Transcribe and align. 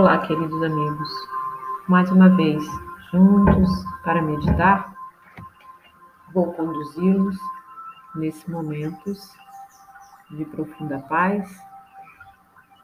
Olá, 0.00 0.16
queridos 0.16 0.62
amigos. 0.62 1.28
Mais 1.86 2.10
uma 2.10 2.30
vez, 2.30 2.64
juntos 3.12 3.68
para 4.02 4.22
meditar, 4.22 4.94
vou 6.32 6.54
conduzi-los 6.54 7.36
nesses 8.14 8.46
momentos 8.46 9.36
de 10.30 10.42
profunda 10.46 11.00
paz, 11.00 11.54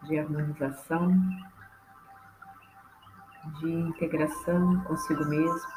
de 0.02 0.18
harmonização, 0.18 1.18
de 3.60 3.72
integração 3.72 4.78
consigo 4.80 5.24
mesmo, 5.24 5.68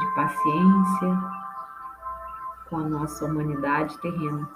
de 0.00 0.06
paciência 0.16 1.18
com 2.68 2.76
a 2.76 2.88
nossa 2.90 3.24
humanidade 3.24 3.96
terrena. 4.02 4.46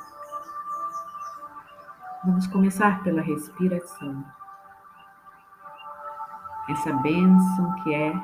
Vamos 2.22 2.46
começar 2.48 3.02
pela 3.02 3.22
respiração. 3.22 4.41
Essa 6.68 6.92
bênção 6.92 7.74
que 7.82 7.92
é 7.92 8.14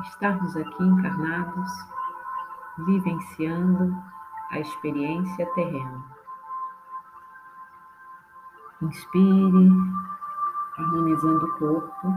estarmos 0.00 0.56
aqui 0.56 0.82
encarnados, 0.82 1.70
vivenciando 2.78 3.94
a 4.50 4.58
experiência 4.58 5.46
terrena. 5.54 6.02
Inspire, 8.80 9.70
harmonizando 10.78 11.44
o 11.44 11.58
corpo, 11.58 12.14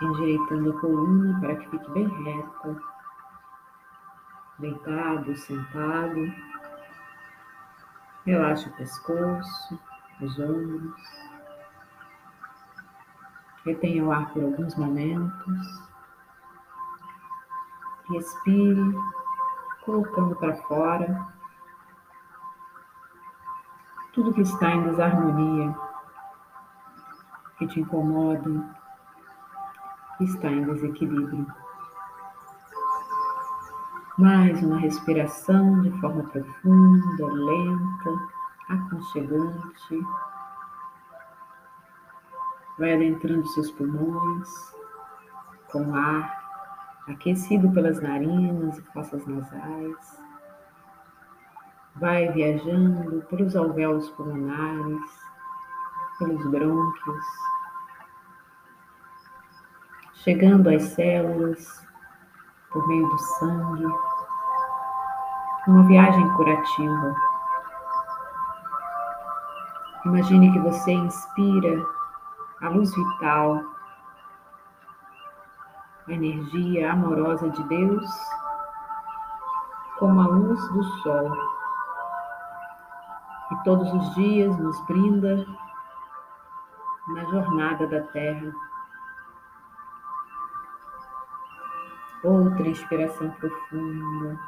endireitando 0.00 0.70
a 0.70 0.80
coluna 0.80 1.40
para 1.40 1.56
que 1.56 1.68
fique 1.68 1.90
bem 1.90 2.08
reta, 2.24 2.80
deitado, 4.58 5.36
sentado. 5.36 6.32
Relaxe 8.24 8.68
o 8.68 8.76
pescoço, 8.76 9.80
os 10.20 10.38
ombros. 10.38 11.33
Retenha 13.64 14.04
o 14.04 14.12
ar 14.12 14.32
por 14.32 14.42
alguns 14.42 14.74
momentos. 14.76 15.82
Respire, 18.08 18.94
colocando 19.84 20.36
para 20.36 20.54
fora 20.62 21.34
tudo 24.14 24.32
que 24.32 24.42
está 24.42 24.70
em 24.70 24.82
desarmonia, 24.84 25.74
que 27.58 27.66
te 27.66 27.80
incomoda, 27.80 28.76
que 30.16 30.24
está 30.24 30.48
em 30.48 30.64
desequilíbrio. 30.64 31.46
Mais 34.16 34.62
uma 34.62 34.78
respiração 34.78 35.82
de 35.82 35.90
forma 36.00 36.22
profunda, 36.24 37.26
lenta, 37.26 38.28
aconchegante. 38.68 40.06
Vai 42.78 42.94
adentrando 42.94 43.46
seus 43.48 43.70
pulmões 43.70 44.48
com 45.70 45.94
ar 45.94 46.44
aquecido 47.08 47.70
pelas 47.72 48.00
narinas 48.00 48.78
e 48.78 48.82
fossas 48.92 49.26
nasais. 49.26 50.22
Vai 51.96 52.28
viajando 52.32 53.22
pelos 53.28 53.54
alvéolos 53.54 54.10
pulmonares, 54.10 55.10
pelos 56.18 56.44
brônquios, 56.46 57.24
chegando 60.14 60.68
às 60.70 60.82
células 60.82 61.86
por 62.72 62.86
meio 62.88 63.06
do 63.06 63.18
sangue, 63.18 63.86
uma 65.68 65.84
viagem 65.86 66.28
curativa. 66.30 67.14
Imagine 70.04 70.52
que 70.52 70.58
você 70.58 70.92
inspira 70.92 71.86
a 72.64 72.68
luz 72.70 72.94
vital, 72.94 73.62
a 76.08 76.12
energia 76.12 76.92
amorosa 76.92 77.50
de 77.50 77.62
Deus, 77.64 78.10
como 79.98 80.18
a 80.18 80.26
luz 80.28 80.68
do 80.72 80.82
sol, 80.82 81.30
que 83.48 83.64
todos 83.64 83.92
os 83.92 84.14
dias 84.14 84.58
nos 84.58 84.80
brinda 84.86 85.46
na 87.08 87.24
jornada 87.26 87.86
da 87.86 88.00
Terra. 88.00 88.50
Outra 92.22 92.66
inspiração 92.66 93.30
profunda. 93.32 94.40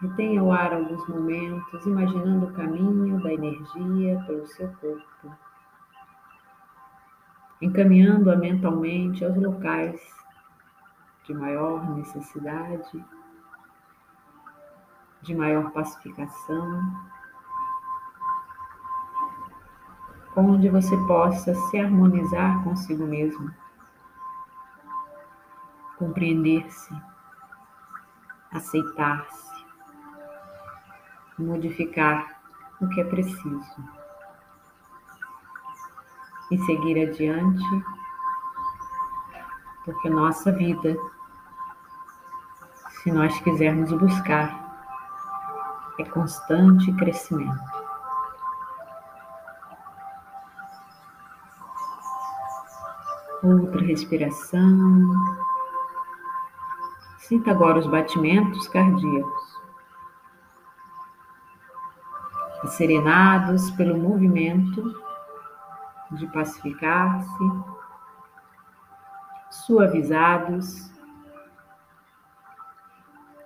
Retenha 0.00 0.42
o 0.42 0.50
ar 0.50 0.72
alguns 0.72 1.06
momentos, 1.06 1.84
imaginando 1.84 2.46
o 2.46 2.52
caminho 2.54 3.22
da 3.22 3.34
energia 3.34 4.24
pelo 4.26 4.46
seu 4.46 4.72
corpo, 4.80 5.30
encaminhando-a 7.60 8.36
mentalmente 8.36 9.24
aos 9.24 9.36
locais 9.36 10.00
de 11.24 11.34
maior 11.34 11.90
necessidade, 11.96 13.04
de 15.22 15.34
maior 15.34 15.70
pacificação, 15.70 17.10
onde 20.34 20.68
você 20.70 20.96
possa 21.06 21.54
se 21.54 21.78
harmonizar 21.78 22.64
consigo 22.64 23.06
mesmo 23.06 23.52
compreender-se, 25.98 26.94
aceitar-se, 28.50 29.66
modificar 31.38 32.40
o 32.80 32.88
que 32.88 33.02
é 33.02 33.04
preciso 33.04 33.99
e 36.50 36.58
seguir 36.58 37.08
adiante, 37.08 37.84
porque 39.84 40.10
nossa 40.10 40.50
vida, 40.52 40.96
se 43.02 43.12
nós 43.12 43.38
quisermos 43.40 43.92
buscar, 43.92 44.60
é 45.98 46.04
constante 46.04 46.92
crescimento. 46.94 47.80
Outra 53.42 53.80
respiração. 53.82 55.10
Sinta 57.18 57.52
agora 57.52 57.78
os 57.78 57.86
batimentos 57.86 58.66
cardíacos, 58.68 59.60
serenados 62.66 63.70
pelo 63.72 63.96
movimento 63.96 65.09
de 66.12 66.26
pacificar-se, 66.28 67.44
suavizados 69.50 70.90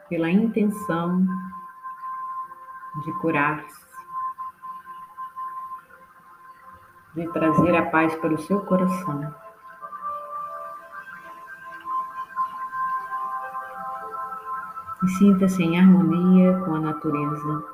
pela 0.09 0.31
intenção 0.31 1.27
de 3.05 3.13
curar-se, 3.21 3.85
de 7.15 7.27
trazer 7.33 7.77
a 7.77 7.91
paz 7.91 8.15
para 8.17 8.35
o 8.35 8.39
seu 8.39 8.61
coração. 8.61 9.35
e 15.05 15.09
sinta-se 15.09 15.63
em 15.63 15.79
harmonia 15.79 16.59
com 16.61 16.75
a 16.77 16.81
natureza, 16.81 17.65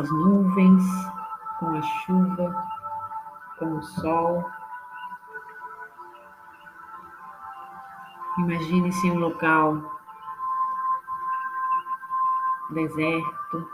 as 0.00 0.10
nuvens, 0.10 0.82
com 1.58 1.68
a 1.76 1.82
chuva, 1.82 2.68
com 3.58 3.76
o 3.76 3.82
sol. 3.82 4.50
Imagine-se 8.38 9.10
um 9.10 9.18
local 9.18 10.00
deserto, 12.70 13.70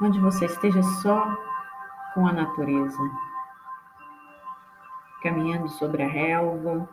onde 0.00 0.18
você 0.20 0.46
esteja 0.46 0.82
só 0.82 1.36
com 2.14 2.26
a 2.26 2.32
natureza 2.32 3.02
caminhando 5.22 5.68
sobre 5.68 6.02
a 6.02 6.08
relva, 6.08 6.88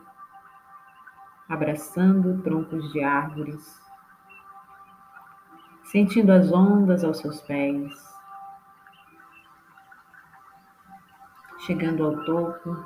abraçando 1.48 2.42
troncos 2.42 2.92
de 2.92 3.02
árvores, 3.02 3.89
sentindo 5.90 6.30
as 6.30 6.52
ondas 6.52 7.02
aos 7.02 7.18
seus 7.18 7.40
pés, 7.40 7.92
chegando 11.66 12.04
ao 12.06 12.24
topo 12.24 12.76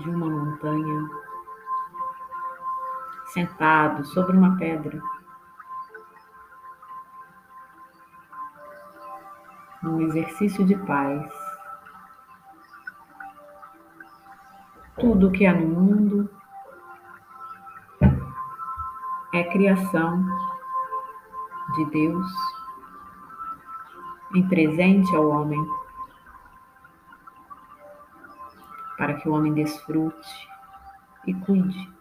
de 0.00 0.08
uma 0.08 0.26
montanha, 0.26 1.10
sentado 3.26 4.06
sobre 4.06 4.34
uma 4.34 4.56
pedra. 4.56 5.02
Num 9.82 10.00
exercício 10.00 10.64
de 10.64 10.76
paz. 10.86 11.30
Tudo 14.98 15.30
que 15.30 15.44
há 15.44 15.52
no 15.52 15.66
mundo 15.66 16.30
é 19.34 19.44
criação 19.44 20.51
de 21.72 21.84
Deus 21.86 22.26
em 24.34 24.48
presente 24.48 25.14
ao 25.14 25.28
homem, 25.28 25.64
para 28.96 29.14
que 29.14 29.28
o 29.28 29.32
homem 29.32 29.52
desfrute 29.52 30.48
e 31.26 31.34
cuide. 31.34 31.92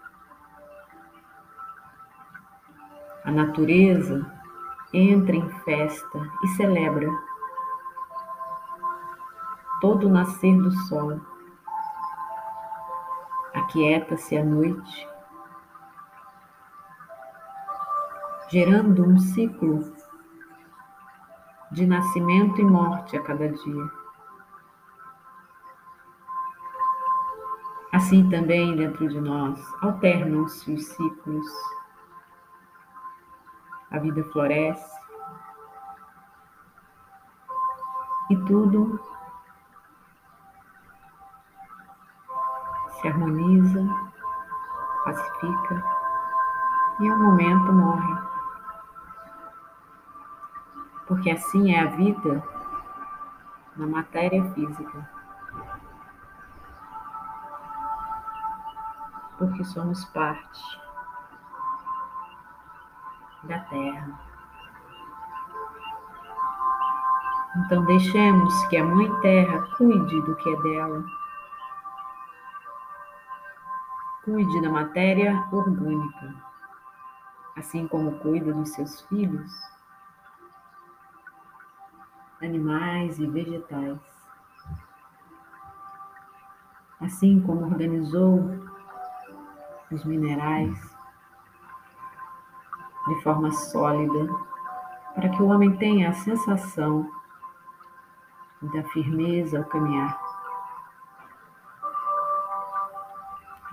A 3.25 3.31
natureza 3.31 4.25
entra 4.93 5.35
em 5.35 5.49
festa 5.63 6.31
e 6.43 6.47
celebra 6.49 7.09
todo 9.79 10.07
o 10.07 10.11
nascer 10.11 10.55
do 10.57 10.71
sol. 10.71 11.19
Aquieta-se 13.53 14.37
a 14.37 14.43
noite, 14.43 15.10
gerando 18.51 19.07
um 19.07 19.17
ciclo 19.17 19.95
de 21.71 21.87
nascimento 21.87 22.59
e 22.59 22.65
morte 22.65 23.15
a 23.15 23.23
cada 23.23 23.47
dia. 23.47 23.91
Assim 27.93 28.29
também 28.29 28.75
dentro 28.75 29.07
de 29.07 29.21
nós 29.21 29.57
alternam-se 29.81 30.69
os 30.69 30.85
ciclos. 30.85 31.47
A 33.89 33.99
vida 33.99 34.21
floresce 34.33 34.99
e 38.31 38.35
tudo 38.35 38.99
se 42.99 43.07
harmoniza, 43.07 43.87
pacifica 45.05 45.83
e 46.99 47.09
um 47.09 47.17
momento 47.17 47.71
morre 47.71 48.30
porque 51.11 51.29
assim 51.29 51.73
é 51.73 51.81
a 51.81 51.87
vida 51.87 52.41
na 53.75 53.85
matéria 53.85 54.49
física. 54.53 55.09
Porque 59.37 59.61
somos 59.65 60.05
parte 60.05 60.79
da 63.43 63.59
Terra. 63.59 64.21
Então 67.57 67.83
deixemos 67.87 68.65
que 68.67 68.77
a 68.77 68.85
Mãe 68.85 69.13
Terra 69.19 69.67
cuide 69.75 70.21
do 70.21 70.33
que 70.37 70.49
é 70.49 70.61
dela. 70.61 71.03
Cuide 74.23 74.61
da 74.61 74.69
matéria 74.69 75.45
orgânica, 75.51 76.35
assim 77.57 77.85
como 77.85 78.17
cuida 78.19 78.53
dos 78.53 78.69
seus 78.69 79.01
filhos 79.01 79.80
animais 82.41 83.19
e 83.19 83.27
vegetais. 83.27 83.99
Assim 86.99 87.41
como 87.41 87.65
organizou 87.65 88.59
os 89.91 90.03
minerais 90.05 90.95
de 93.07 93.21
forma 93.23 93.51
sólida, 93.51 94.27
para 95.15 95.29
que 95.29 95.41
o 95.41 95.47
homem 95.47 95.75
tenha 95.77 96.09
a 96.09 96.13
sensação 96.13 97.09
da 98.61 98.83
firmeza 98.89 99.57
ao 99.57 99.65
caminhar. 99.65 100.19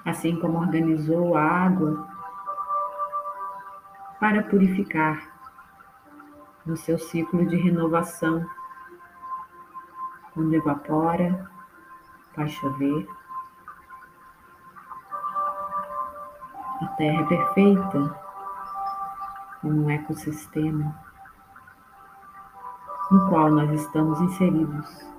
Assim 0.04 0.40
como 0.40 0.58
organizou 0.58 1.36
a 1.36 1.42
água 1.42 2.08
para 4.18 4.42
purificar 4.42 5.38
no 6.64 6.76
seu 6.76 6.98
ciclo 6.98 7.46
de 7.46 7.56
renovação 7.56 8.44
quando 10.38 10.54
evapora, 10.54 11.50
faz 12.32 12.52
chover. 12.52 13.08
A 16.80 16.86
Terra 16.96 17.22
é 17.22 17.24
perfeita. 17.24 18.20
Como 19.60 19.84
um 19.84 19.90
ecossistema. 19.90 20.94
No 23.10 23.28
qual 23.28 23.50
nós 23.50 23.68
estamos 23.72 24.20
inseridos. 24.20 25.10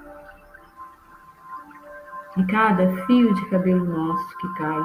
E 2.37 2.45
cada 2.45 3.05
fio 3.05 3.33
de 3.33 3.49
cabelo 3.49 3.83
nosso 3.83 4.37
que 4.37 4.53
cai 4.53 4.83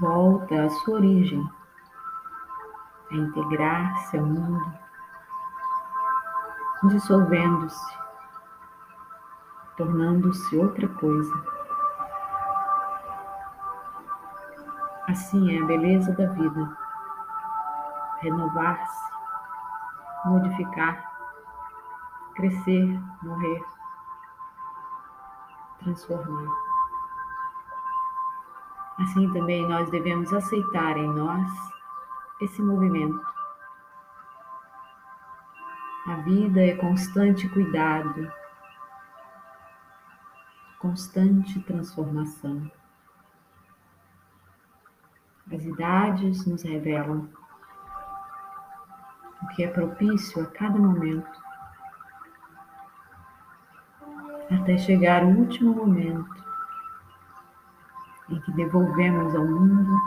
volta 0.00 0.64
à 0.64 0.68
sua 0.68 0.96
origem, 0.96 1.48
a 3.10 3.14
integrar-se 3.14 4.18
ao 4.18 4.26
mundo 4.26 4.87
dissolvendo-se, 6.84 7.98
tornando-se 9.76 10.56
outra 10.56 10.88
coisa. 10.88 11.34
Assim 15.08 15.56
é 15.56 15.62
a 15.62 15.66
beleza 15.66 16.12
da 16.12 16.26
vida: 16.26 16.76
renovar-se, 18.20 19.12
modificar, 20.26 21.04
crescer, 22.34 23.00
morrer, 23.22 23.64
transformar. 25.80 26.52
Assim 29.00 29.32
também 29.32 29.66
nós 29.66 29.90
devemos 29.90 30.32
aceitar 30.32 30.96
em 30.96 31.08
nós 31.08 31.50
esse 32.40 32.62
movimento 32.62 33.37
a 36.08 36.16
vida 36.22 36.64
é 36.64 36.74
constante 36.74 37.46
cuidado, 37.50 38.32
constante 40.78 41.60
transformação. 41.60 42.70
As 45.52 45.62
idades 45.62 46.46
nos 46.46 46.62
revelam 46.62 47.28
o 49.42 49.48
que 49.48 49.64
é 49.64 49.68
propício 49.68 50.42
a 50.42 50.46
cada 50.46 50.78
momento, 50.78 51.38
até 54.50 54.78
chegar 54.78 55.22
o 55.24 55.28
último 55.28 55.74
momento 55.74 56.42
em 58.30 58.40
que 58.40 58.52
devolvemos 58.52 59.34
ao 59.34 59.44
mundo 59.44 60.00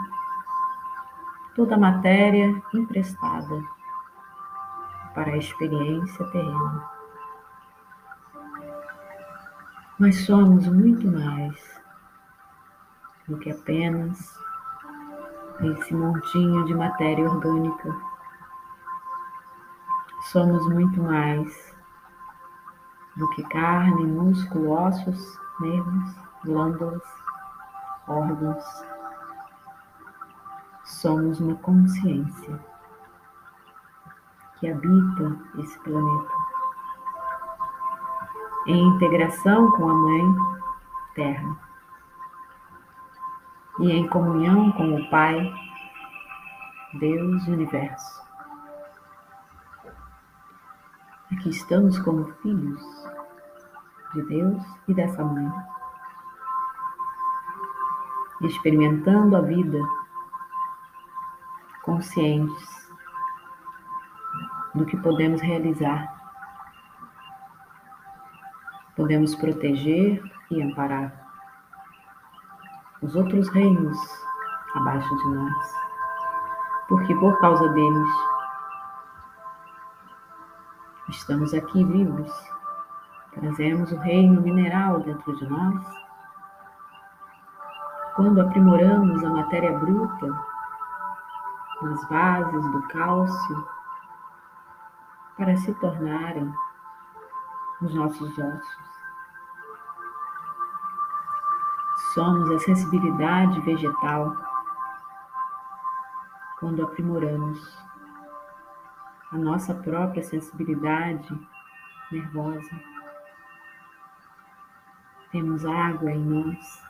toda 1.54 1.76
a 1.76 1.78
matéria 1.78 2.60
emprestada 2.74 3.81
para 5.14 5.30
a 5.30 5.36
experiência 5.36 6.24
terrena. 6.26 6.90
Nós 9.98 10.24
somos 10.24 10.66
muito 10.66 11.06
mais 11.06 11.80
do 13.28 13.38
que 13.38 13.50
apenas 13.50 14.18
esse 15.60 15.94
montinho 15.94 16.64
de 16.64 16.74
matéria 16.74 17.30
orgânica. 17.30 17.94
Somos 20.32 20.66
muito 20.70 21.00
mais 21.02 21.74
do 23.16 23.28
que 23.30 23.42
carne, 23.44 24.06
músculo, 24.06 24.70
ossos, 24.70 25.38
nervos, 25.60 26.16
glândulas, 26.44 27.02
órgãos. 28.08 28.64
Somos 30.84 31.38
uma 31.38 31.54
consciência 31.56 32.71
que 34.62 34.70
habita 34.70 35.36
esse 35.58 35.76
planeta. 35.80 36.30
Em 38.68 38.80
integração 38.94 39.72
com 39.72 39.88
a 39.88 39.92
Mãe 39.92 40.36
Terra 41.16 41.56
e 43.80 43.90
em 43.90 44.06
comunhão 44.06 44.70
com 44.70 44.94
o 44.94 45.10
Pai, 45.10 45.52
Deus 46.94 47.44
Universo. 47.48 48.22
Aqui 51.32 51.50
estamos 51.50 51.98
como 51.98 52.32
filhos 52.34 52.80
de 54.14 54.22
Deus 54.22 54.62
e 54.86 54.94
dessa 54.94 55.24
Mãe, 55.24 55.52
experimentando 58.42 59.36
a 59.36 59.40
vida 59.40 59.80
conscientes 61.82 62.81
do 64.74 64.86
que 64.86 64.96
podemos 64.98 65.40
realizar. 65.40 66.12
Podemos 68.96 69.34
proteger 69.34 70.22
e 70.50 70.62
amparar 70.62 71.12
os 73.02 73.16
outros 73.16 73.48
reinos 73.48 73.98
abaixo 74.74 75.16
de 75.16 75.28
nós, 75.34 75.74
porque 76.88 77.14
por 77.16 77.38
causa 77.40 77.68
deles 77.68 78.08
estamos 81.08 81.52
aqui 81.52 81.84
vivos. 81.84 82.30
Trazemos 83.32 83.90
o 83.92 83.96
reino 83.98 84.40
mineral 84.42 85.00
dentro 85.00 85.34
de 85.36 85.48
nós. 85.48 85.84
Quando 88.14 88.42
aprimoramos 88.42 89.24
a 89.24 89.30
matéria 89.30 89.78
bruta, 89.78 90.26
nas 91.82 92.08
bases 92.08 92.72
do 92.72 92.82
cálcio 92.88 93.68
para 95.42 95.56
se 95.56 95.74
tornarem 95.74 96.54
os 97.80 97.92
nossos 97.92 98.38
ossos. 98.38 98.92
Somos 102.14 102.48
a 102.52 102.58
sensibilidade 102.60 103.60
vegetal 103.62 104.36
quando 106.60 106.84
aprimoramos 106.84 107.76
a 109.32 109.36
nossa 109.36 109.74
própria 109.74 110.22
sensibilidade 110.22 111.36
nervosa. 112.12 112.80
Temos 115.32 115.64
água 115.64 116.12
em 116.12 116.24
nós 116.24 116.86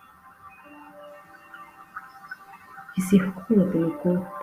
que 2.93 3.01
circula 3.01 3.65
pelo 3.71 3.97
corpo. 4.01 4.42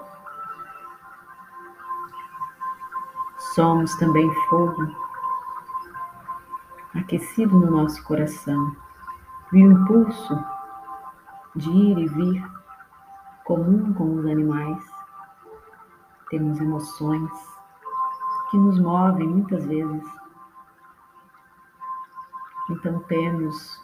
Somos 3.59 3.93
também 3.95 4.33
fogo 4.45 4.87
aquecido 6.95 7.59
no 7.59 7.69
nosso 7.69 8.01
coração 8.05 8.73
e 9.51 9.57
o 9.57 9.71
impulso 9.73 10.41
de 11.57 11.69
ir 11.69 11.97
e 11.97 12.07
vir 12.07 12.51
comum 13.43 13.93
com 13.95 14.15
os 14.15 14.25
animais. 14.27 14.81
Temos 16.29 16.57
emoções 16.61 17.29
que 18.49 18.57
nos 18.57 18.79
movem 18.79 19.27
muitas 19.27 19.65
vezes. 19.65 20.09
Então 22.69 23.01
temos 23.09 23.77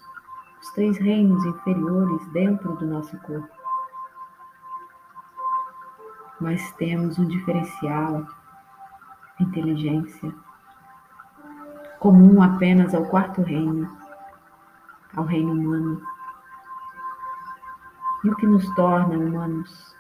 os 0.61 0.71
três 0.71 0.97
reinos 0.97 1.43
inferiores 1.43 2.25
dentro 2.29 2.77
do 2.77 2.85
nosso 2.85 3.17
corpo. 3.19 3.53
Mas 6.39 6.71
temos 6.77 7.19
um 7.19 7.25
diferencial, 7.25 8.25
inteligência, 9.39 10.33
comum 11.99 12.41
apenas 12.41 12.93
ao 12.93 13.05
quarto 13.05 13.41
reino, 13.41 13.89
ao 15.15 15.25
reino 15.25 15.53
humano. 15.53 16.01
E 18.23 18.29
o 18.29 18.35
que 18.35 18.47
nos 18.47 18.67
torna 18.75 19.17
humanos? 19.17 19.95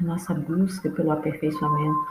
A 0.00 0.04
nossa 0.04 0.34
busca 0.34 0.90
pelo 0.90 1.12
aperfeiçoamento, 1.12 2.08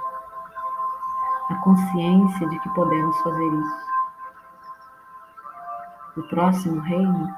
a 1.50 1.56
consciência 1.56 2.50
de 2.50 2.60
que 2.60 2.70
podemos 2.70 3.18
fazer 3.22 3.48
isso. 3.48 3.92
O 6.18 6.24
próximo 6.24 6.82
reino 6.82 7.34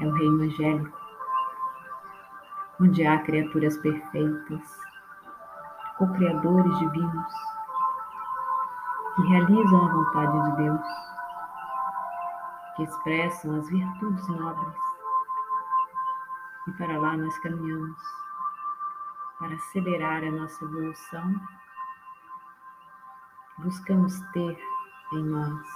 é 0.00 0.06
o 0.06 0.12
reino 0.12 0.42
angélico, 0.44 0.98
onde 2.80 3.06
há 3.06 3.18
criaturas 3.18 3.76
perfeitas, 3.78 4.85
co-criadores 5.98 6.78
divinos, 6.78 7.32
que 9.14 9.22
realizam 9.22 9.84
a 9.84 9.92
vontade 9.92 10.42
de 10.42 10.56
Deus, 10.56 10.86
que 12.76 12.82
expressam 12.82 13.58
as 13.58 13.68
virtudes 13.70 14.28
nobres. 14.28 14.76
E 16.68 16.72
para 16.72 16.98
lá 16.98 17.16
nós 17.16 17.38
caminhamos, 17.38 17.98
para 19.38 19.54
acelerar 19.54 20.22
a 20.22 20.30
nossa 20.30 20.64
evolução, 20.64 21.40
buscamos 23.58 24.20
ter 24.32 24.58
em 25.12 25.24
nós 25.24 25.66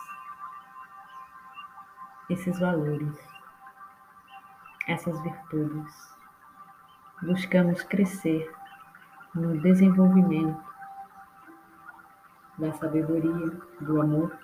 esses 2.29 2.59
valores, 2.61 3.19
essas 4.87 5.19
virtudes. 5.23 6.11
Buscamos 7.23 7.83
crescer 7.83 8.60
no 9.35 9.59
desenvolvimento 9.61 10.63
da 12.59 12.73
sabedoria, 12.73 13.59
do 13.81 14.01
amor, 14.01 14.37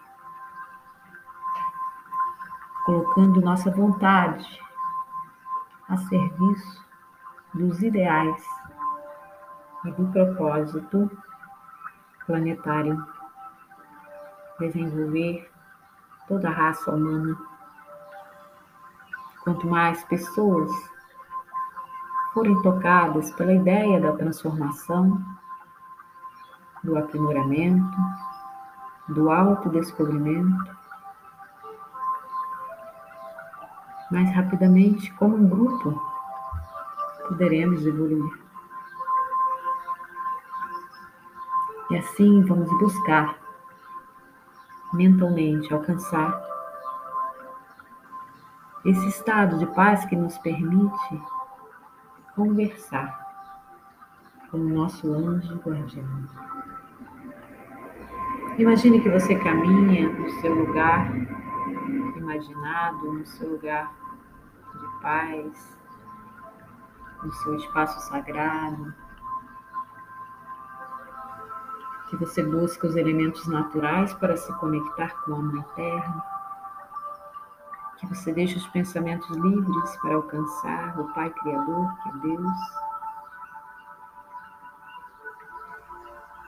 colocando 2.85 3.41
nossa 3.41 3.71
vontade 3.71 4.61
a 5.89 5.97
serviço 5.97 6.85
dos 7.53 7.83
ideais 7.83 8.45
e 9.85 9.91
do 9.93 10.07
propósito 10.13 11.11
planetário, 12.27 13.05
desenvolver 14.59 15.51
toda 16.29 16.49
a 16.49 16.53
raça 16.53 16.91
humana. 16.91 17.37
Quanto 19.43 19.67
mais 19.67 20.03
pessoas 20.05 20.71
forem 22.37 22.61
tocadas 22.61 23.31
pela 23.31 23.55
ideia 23.55 23.99
da 23.99 24.13
transformação, 24.13 25.19
do 26.85 26.99
aprimoramento, 26.99 27.97
do 29.09 29.31
autodescobrimento, 29.31 30.77
mais 34.11 34.31
rapidamente, 34.35 35.11
como 35.15 35.35
um 35.35 35.49
grupo, 35.49 35.99
poderemos 37.27 37.87
evoluir. 37.87 38.39
E 41.91 41.97
assim 41.97 42.45
vamos 42.45 42.69
buscar 42.79 43.35
mentalmente 44.93 45.73
alcançar 45.73 46.39
esse 48.85 49.09
estado 49.09 49.59
de 49.59 49.65
paz 49.69 50.05
que 50.05 50.15
nos 50.15 50.37
permite 50.37 51.36
conversar 52.37 53.19
com 54.51 54.59
o 54.59 54.69
nosso 54.69 55.11
anjo 55.13 55.57
guardião. 55.57 56.07
Imagine 58.59 59.01
que 59.01 59.09
você 59.09 59.35
caminha 59.37 60.11
no 60.11 60.31
seu 60.43 60.55
lugar 60.55 61.11
imaginado, 62.15 63.13
no 63.13 63.25
seu 63.25 63.53
lugar 63.53 63.91
de 64.75 65.03
paz, 65.03 65.79
no 67.23 67.33
seu 67.33 67.57
espaço 67.57 68.07
sagrado, 68.09 68.95
que 72.11 72.17
você 72.17 72.43
busca 72.43 72.87
os 72.87 72.97
elementos 72.97 73.47
naturais 73.47 74.13
para 74.15 74.37
se 74.37 74.53
conectar 74.59 75.09
com 75.23 75.35
a 75.35 75.39
Mãe 75.39 75.65
Terra, 75.75 76.36
que 77.99 78.07
você 78.07 78.33
deixa 78.33 78.59
os 78.59 78.67
pensamentos 78.69 79.29
livres 79.37 79.97
para 79.99 80.15
alcançar 80.15 81.01
o 81.01 81.13
Pai 81.15 81.31
Criador, 81.31 81.95
que 82.03 82.09
é 82.09 82.13
Deus. 82.13 82.59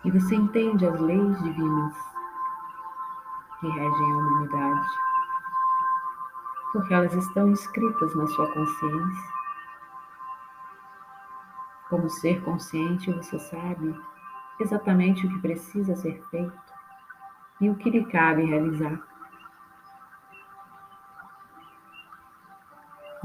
E 0.04 0.10
você 0.10 0.34
entende 0.36 0.86
as 0.86 1.00
leis 1.00 1.42
divinas 1.42 1.94
que 3.60 3.66
regem 3.66 4.12
a 4.12 4.16
humanidade, 4.16 4.88
porque 6.72 6.94
elas 6.94 7.14
estão 7.14 7.50
escritas 7.50 8.14
na 8.14 8.26
sua 8.28 8.52
consciência. 8.52 9.38
Como 11.88 12.08
ser 12.10 12.42
consciente, 12.44 13.12
você 13.12 13.38
sabe 13.38 13.98
exatamente 14.60 15.26
o 15.26 15.30
que 15.30 15.38
precisa 15.40 15.96
ser 15.96 16.22
feito 16.30 16.72
e 17.60 17.70
o 17.70 17.74
que 17.76 17.90
lhe 17.90 18.04
cabe 18.06 18.44
realizar. 18.44 19.17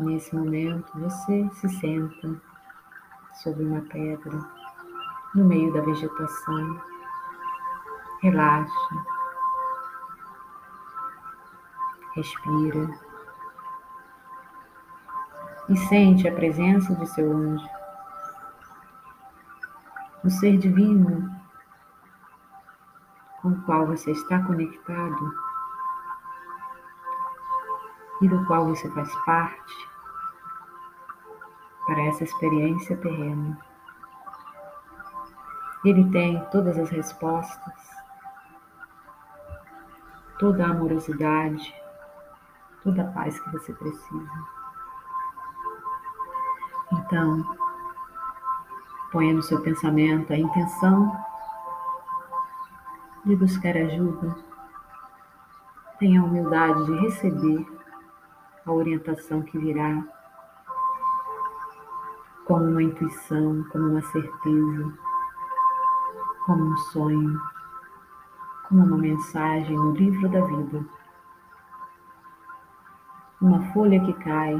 Nesse 0.03 0.35
momento, 0.35 0.91
você 0.99 1.49
se 1.53 1.69
senta 1.79 2.35
sobre 3.41 3.63
uma 3.63 3.79
pedra, 3.83 4.37
no 5.33 5.45
meio 5.45 5.71
da 5.71 5.79
vegetação. 5.79 6.81
Relaxa. 8.21 9.05
Respira. 12.15 12.99
E 15.69 15.77
sente 15.87 16.27
a 16.27 16.35
presença 16.35 16.93
de 16.95 17.07
seu 17.07 17.31
anjo 17.31 17.69
o 20.25 20.29
ser 20.29 20.57
divino 20.57 21.33
com 23.41 23.49
o 23.49 23.61
qual 23.63 23.87
você 23.87 24.11
está 24.11 24.41
conectado 24.43 25.33
e 28.21 28.27
do 28.27 28.45
qual 28.45 28.67
você 28.67 28.89
faz 28.91 29.13
parte 29.25 29.92
para 31.85 32.01
essa 32.03 32.23
experiência 32.23 32.97
terrena. 32.97 33.57
Ele 35.85 36.09
tem 36.11 36.43
todas 36.51 36.77
as 36.77 36.89
respostas, 36.89 37.73
toda 40.39 40.65
a 40.65 40.69
amorosidade, 40.69 41.73
toda 42.83 43.03
a 43.03 43.11
paz 43.11 43.39
que 43.39 43.51
você 43.51 43.73
precisa. 43.73 44.53
Então, 46.93 47.43
Ponha 49.13 49.31
no 49.31 49.43
seu 49.43 49.61
pensamento 49.61 50.33
a 50.33 50.35
intenção 50.35 51.15
de 53.23 53.35
buscar 53.35 53.77
ajuda. 53.77 54.35
Tenha 55.99 56.19
a 56.19 56.23
humildade 56.23 56.83
de 56.87 56.95
receber 56.95 57.63
a 58.65 58.71
orientação 58.71 59.43
que 59.43 59.55
virá. 59.59 60.03
Como 62.45 62.65
uma 62.65 62.83
intuição, 62.83 63.63
como 63.71 63.89
uma 63.91 64.01
certeza, 64.01 64.93
como 66.45 66.63
um 66.63 66.77
sonho, 66.77 67.41
como 68.67 68.83
uma 68.83 68.97
mensagem 68.97 69.75
no 69.75 69.91
livro 69.91 70.29
da 70.29 70.41
vida. 70.41 70.85
Uma 73.41 73.61
folha 73.73 74.03
que 74.03 74.13
cai, 74.13 74.55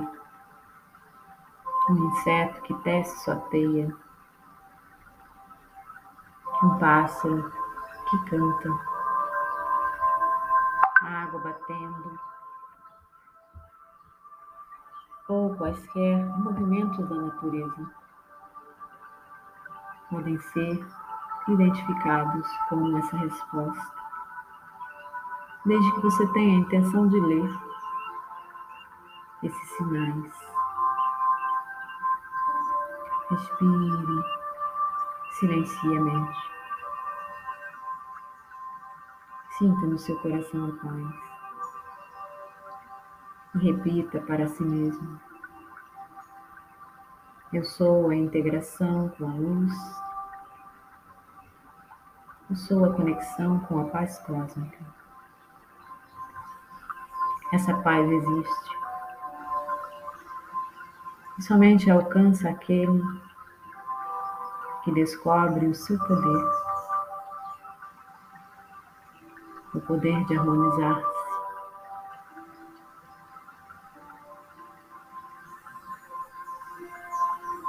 um 1.90 1.96
inseto 1.96 2.62
que 2.62 2.74
tece 2.84 3.24
sua 3.24 3.36
teia, 3.36 3.94
um 6.64 6.78
pássaro 6.80 7.52
que 8.10 8.30
canta, 8.30 8.70
a 11.02 11.24
água 11.24 11.40
batendo, 11.42 11.93
quaisquer 15.64 16.18
movimentos 16.40 17.08
da 17.08 17.16
natureza 17.16 17.90
podem 20.10 20.38
ser 20.38 20.86
identificados 21.48 22.46
como 22.68 22.98
essa 22.98 23.16
resposta, 23.16 23.94
desde 25.66 25.92
que 25.94 26.02
você 26.02 26.28
tenha 26.34 26.58
a 26.58 26.60
intenção 26.60 27.08
de 27.08 27.18
ler 27.18 27.50
esses 29.44 29.70
sinais. 29.78 30.34
Respire, 33.30 34.24
silencie 35.40 35.98
a 35.98 36.02
mente. 36.02 36.52
Sinta 39.58 39.88
no 39.88 39.98
seu 39.98 40.20
coração 40.20 40.66
a 40.66 40.72
paz. 40.84 41.16
E 43.56 43.60
repita 43.60 44.20
para 44.22 44.48
si 44.48 44.64
mesmo: 44.64 45.33
Eu 47.54 47.64
sou 47.64 48.10
a 48.10 48.16
integração 48.16 49.10
com 49.10 49.30
a 49.30 49.34
luz. 49.34 49.72
Eu 52.50 52.56
sou 52.56 52.86
a 52.86 52.94
conexão 52.94 53.60
com 53.62 53.80
a 53.80 53.86
paz 53.86 54.18
cósmica. 54.20 54.80
Essa 57.54 57.76
paz 57.82 58.10
existe. 58.10 58.72
E 61.38 61.44
somente 61.44 61.92
alcança 61.92 62.50
aquele 62.50 63.04
que 64.84 64.92
descobre 64.92 65.68
o 65.68 65.76
seu 65.76 66.00
poder 66.00 66.64
o 69.76 69.82
poder 69.82 70.24
de 70.26 70.38
harmonizar-se. 70.38 71.13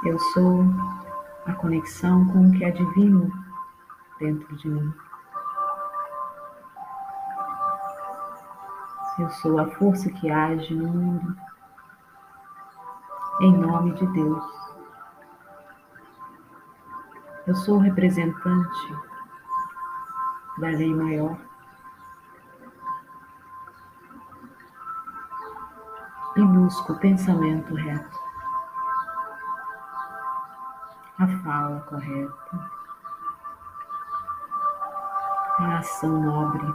Eu 0.05 0.19
sou 0.19 0.63
a 1.47 1.53
conexão 1.53 2.27
com 2.27 2.47
o 2.47 2.51
que 2.51 2.63
é 2.63 2.69
divino 2.69 3.31
dentro 4.19 4.55
de 4.57 4.69
mim. 4.69 4.93
Eu 9.17 9.29
sou 9.31 9.59
a 9.59 9.67
força 9.71 10.11
que 10.11 10.29
age 10.29 10.75
no 10.75 10.87
mundo 10.87 11.35
em 13.41 13.57
nome 13.57 13.93
de 13.93 14.05
Deus. 14.07 14.43
Eu 17.47 17.55
sou 17.55 17.77
o 17.77 17.81
representante 17.81 18.95
da 20.59 20.67
lei 20.67 20.93
maior. 20.93 21.37
e 26.35 26.43
busco 26.43 26.93
o 26.93 26.99
pensamento 26.99 27.73
reto, 27.73 28.19
a 31.17 31.27
fala 31.43 31.79
correta, 31.81 32.71
a 35.59 35.77
ação 35.77 36.21
nobre, 36.21 36.73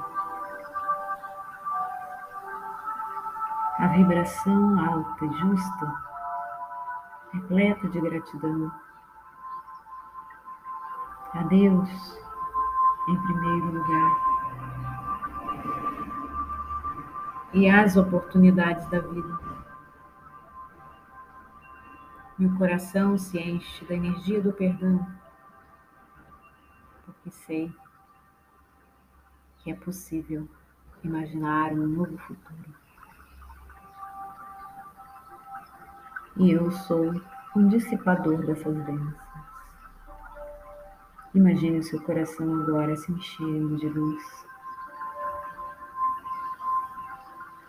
a 3.78 3.86
vibração 3.88 4.80
alta 4.80 5.24
e 5.24 5.32
justa, 5.34 5.94
repleta 7.32 7.88
de 7.88 8.00
gratidão. 8.00 8.72
A 11.34 11.42
Deus 11.44 12.18
em 13.08 13.16
primeiro 13.16 13.66
lugar. 13.72 14.30
E 17.52 17.68
as 17.68 17.96
oportunidades 17.96 18.86
da 18.88 19.00
vida. 19.00 19.49
Meu 22.40 22.56
coração 22.56 23.18
se 23.18 23.38
enche 23.38 23.84
da 23.84 23.94
energia 23.94 24.40
do 24.40 24.50
perdão, 24.50 25.06
porque 27.04 27.30
sei 27.30 27.70
que 29.58 29.70
é 29.70 29.74
possível 29.74 30.48
imaginar 31.04 31.70
um 31.72 31.86
novo 31.86 32.16
futuro. 32.16 32.74
E 36.38 36.50
eu 36.50 36.70
sou 36.70 37.12
um 37.54 37.68
dissipador 37.68 38.38
dessas 38.46 38.74
bênçãos. 38.86 39.14
Imagine 41.34 41.80
o 41.80 41.82
seu 41.82 42.00
coração 42.00 42.62
agora 42.62 42.96
se 42.96 43.12
enchendo 43.12 43.76
de 43.76 43.86
luz. 43.86 44.46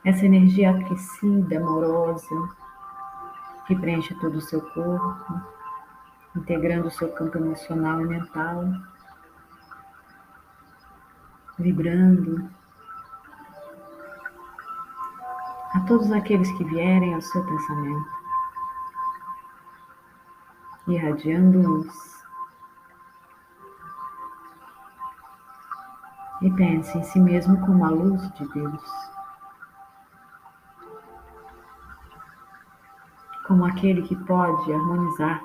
Essa 0.05 0.25
energia 0.25 0.71
aquecida, 0.71 1.57
amorosa, 1.57 2.60
que 3.71 3.79
preenche 3.79 4.13
todo 4.15 4.35
o 4.35 4.41
seu 4.41 4.61
corpo, 4.71 5.41
integrando 6.35 6.87
o 6.87 6.91
seu 6.91 7.09
campo 7.13 7.37
emocional 7.37 8.01
e 8.01 8.05
mental, 8.05 8.65
vibrando 11.57 12.51
a 15.73 15.79
todos 15.87 16.11
aqueles 16.11 16.51
que 16.57 16.65
vierem 16.65 17.13
ao 17.13 17.21
seu 17.21 17.41
pensamento, 17.45 18.09
irradiando 20.89 21.61
luz. 21.61 22.21
E 26.41 26.51
pense 26.51 26.97
em 26.97 27.03
si 27.03 27.19
mesmo 27.21 27.57
como 27.65 27.85
a 27.85 27.89
luz 27.89 28.21
de 28.33 28.45
Deus. 28.49 29.20
Como 33.51 33.65
aquele 33.65 34.01
que 34.03 34.15
pode 34.15 34.71
harmonizar 34.71 35.43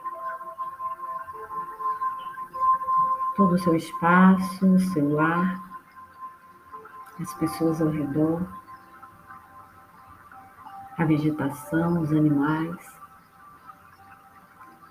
todo 3.35 3.57
o 3.57 3.59
seu 3.59 3.75
espaço, 3.75 4.65
o 4.65 4.79
seu 4.79 5.13
lar, 5.13 5.61
as 7.21 7.35
pessoas 7.35 7.83
ao 7.83 7.89
redor, 7.89 8.47
a 10.97 11.05
vegetação, 11.05 12.01
os 12.01 12.13
animais 12.13 12.77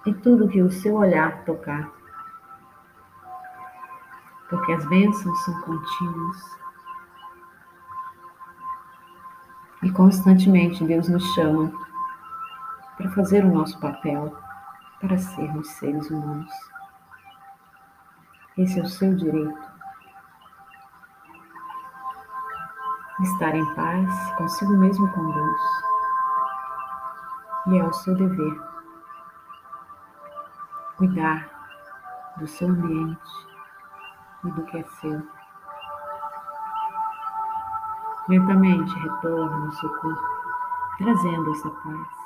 e 0.06 0.13
tudo 0.13 0.49
que 0.49 0.62
o 0.62 0.69
seu 0.69 0.95
olhar 0.95 1.45
tocar. 1.45 1.89
Porque 4.49 4.73
as 4.73 4.86
bênçãos 4.89 5.45
são 5.45 5.62
contínuas. 5.62 6.58
E 9.84 9.91
constantemente 9.93 10.84
Deus 10.84 11.08
nos 11.08 11.23
chama 11.34 11.86
fazer 13.15 13.45
o 13.45 13.54
nosso 13.54 13.80
papel, 13.80 14.36
para 14.99 15.17
sermos 15.17 15.69
seres 15.71 16.10
humanos. 16.12 16.51
Esse 18.58 18.80
é 18.80 18.84
o 18.84 18.88
seu 18.88 19.15
direito. 19.15 19.75
Estar 23.21 23.56
em 23.56 23.73
paz 23.73 24.34
consigo 24.34 24.73
mesmo 24.78 25.10
com 25.13 25.32
Deus. 25.32 25.62
E 27.67 27.78
é 27.78 27.84
o 27.84 27.93
seu 27.93 28.15
dever 28.15 28.62
cuidar 30.97 31.49
do 32.38 32.47
seu 32.47 32.69
ambiente 32.69 33.32
e 34.43 34.51
do 34.51 34.63
que 34.65 34.78
é 34.78 34.84
seu. 34.84 35.25
Lentamente 38.28 38.93
retorne 38.99 39.65
ao 39.65 39.71
seu 39.73 39.89
corpo, 39.99 40.23
trazendo 40.97 41.51
essa 41.51 41.69
paz 41.69 42.25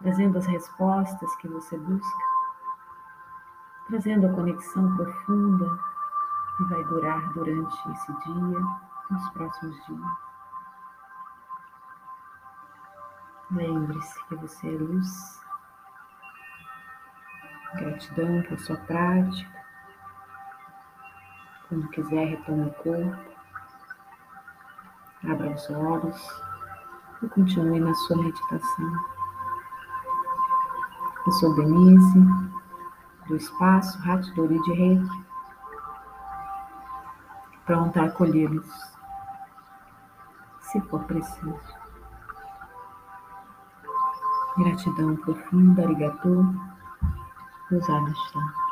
trazendo 0.00 0.38
as 0.38 0.46
respostas 0.46 1.36
que 1.36 1.48
você 1.48 1.78
busca, 1.78 2.24
trazendo 3.88 4.26
a 4.26 4.32
conexão 4.32 4.96
profunda 4.96 5.78
que 6.56 6.64
vai 6.64 6.84
durar 6.84 7.32
durante 7.32 7.92
esse 7.92 8.12
dia, 8.24 8.60
nos 9.10 9.30
próximos 9.30 9.86
dias. 9.86 10.26
Lembre-se 13.50 14.24
que 14.26 14.34
você 14.34 14.74
é 14.74 14.78
luz. 14.78 15.40
Gratidão 17.74 18.42
por 18.42 18.58
sua 18.58 18.76
prática. 18.78 19.64
Quando 21.68 21.88
quiser, 21.88 22.26
retome 22.26 22.68
o 22.68 22.74
corpo. 22.74 23.36
Abra 25.30 25.50
os 25.50 25.70
olhos 25.70 26.42
e 27.22 27.28
continue 27.28 27.80
na 27.80 27.94
sua 27.94 28.16
meditação. 28.16 29.15
Eu 31.26 31.32
sou 31.32 31.54
Denise, 31.56 32.20
do 33.26 33.34
Espaço 33.34 33.98
Dori 34.36 34.62
de 34.62 34.72
Reiki, 34.72 35.24
pronta 37.64 38.02
a 38.02 38.04
acolhê-los, 38.04 38.70
se 40.60 40.80
for 40.82 41.02
preciso. 41.02 41.58
Gratidão 44.56 45.16
profunda, 45.16 45.82
arigatou, 45.82 46.46
Deus 47.70 47.90
abençoe. 47.90 48.65